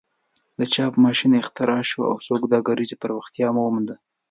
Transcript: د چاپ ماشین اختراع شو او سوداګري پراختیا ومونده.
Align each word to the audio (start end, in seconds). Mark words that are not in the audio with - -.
د 0.59 0.61
چاپ 0.73 0.93
ماشین 1.05 1.31
اختراع 1.41 1.81
شو 1.89 2.01
او 2.11 2.15
سوداګري 2.27 2.85
پراختیا 3.01 3.47
ومونده. 3.53 3.95